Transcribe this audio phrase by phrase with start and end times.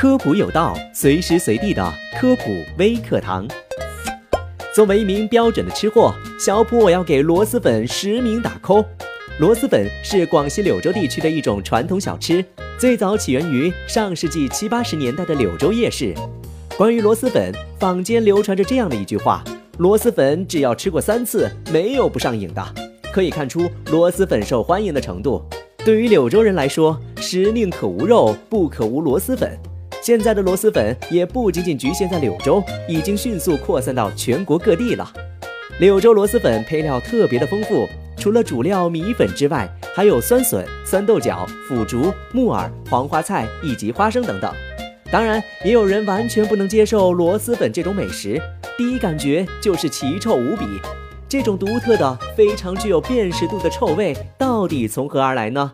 [0.00, 3.44] 科普有道，随时随地的科普微课堂。
[4.72, 8.84] 作为一名标准的吃货，小普我要给螺蛳粉实名打 call。
[9.40, 12.44] 螺蛳粉是广西柳州地区的一种传统小吃，
[12.78, 16.14] 最早起源于上世纪七八十年代的柳州夜市。
[16.76, 19.42] 关于螺蛳粉，坊间流传着这样的一句话：
[19.78, 22.64] 螺蛳粉只要吃过三次，没有不上瘾的。
[23.12, 25.44] 可以看出螺蛳粉受欢迎的程度。
[25.84, 29.58] 对于柳州人来说，食宁可无肉，不可无螺蛳粉。
[30.08, 35.06] 现在的螺蛳粉也不仅仅局限在柳州，已经迅速扩散到全国各地了。
[35.80, 37.86] 柳州螺蛳粉配料特别的丰富，
[38.16, 44.50] 除了主料米粉之外，还有酸笋、酸豆角、腐竹、木耳、黄花菜以及花生等等。
[45.12, 48.40] 当然，也有人完全不能接受螺蛳粉这种美食，
[48.78, 50.64] 第一感觉就是奇臭无比。
[51.28, 55.70] 这种独特的、非常具有辨识度的臭味，到底从何而来呢？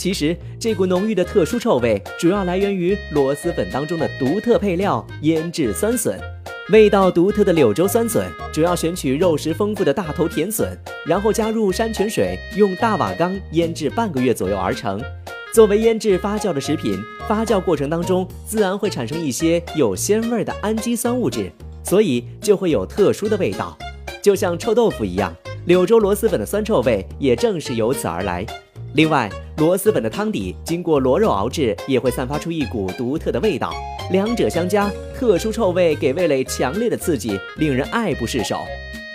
[0.00, 6.18] 其实，这股浓郁的特殊臭味主要来源于螺蛳粉当中的独特配料——腌制酸笋。
[6.70, 14.98] 味道独特的柳州酸笋，主要选取肉食丰富的大头甜笋，然后加入山泉水，用大瓦缸腌制半个月左右而成。
[15.52, 21.52] 作为腌制发酵的食品，发酵过程当中自然会产生一些有鲜味的氨基酸物质，
[21.84, 23.76] 所以就会有特殊的味道，
[24.22, 25.36] 就像臭豆腐一样。
[25.66, 28.46] 柳州螺蛳粉的酸臭味也正是由此而来。
[28.94, 29.30] 另外，
[29.60, 33.74] 螺蛳粉的汤底经过螺肉熬制，也会散发出一股独特的味道，
[34.10, 38.56] 两者相加，特殊臭味给味蕾强烈的刺激，令人爱不释手。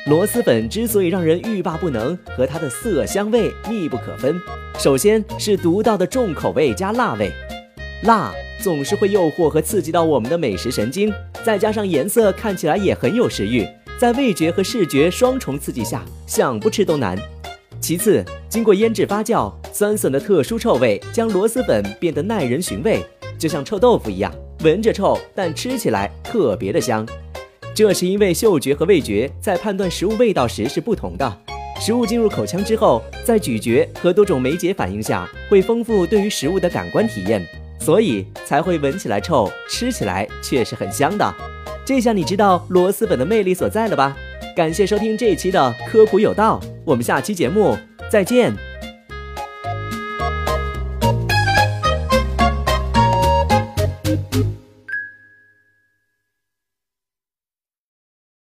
[0.06, 4.40] 螺蛳粉之所以让人欲罢不能，和它的色香味密不可分。
[4.78, 7.32] 首先是独到的重口味加辣味，
[8.04, 11.12] 辣总是会诱惑和刺激到我们的美食神经，
[11.44, 17.18] 再加上颜色看起来也很有食欲，在味觉和视觉双重刺激下，想不吃都难。
[17.88, 23.06] 其次，经过腌制发酵，酸笋的特殊臭味将螺蛳粉变得耐人寻味，
[23.38, 24.34] 就像臭豆腐一样，
[24.64, 27.06] 闻着臭，但吃起来特别的香。
[27.76, 31.38] 这是因为嗅觉和味觉在判断食物味道时是不同的。
[31.80, 37.46] 食物进入口腔之后，在咀嚼和多种酶解反应下，会丰富对于食物的感官体验，
[37.80, 41.36] 所以才会闻起来臭，吃起来却是很香的。
[41.86, 44.18] 这下你知道螺蛳粉的魅力所在了吧？
[44.56, 47.78] 感谢收听这一期的科普有道，我们下期节目
[48.10, 48.52] 再见。